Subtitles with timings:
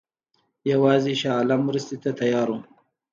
[0.71, 2.59] یوازې شاه عالم مرستې ته تیار وو.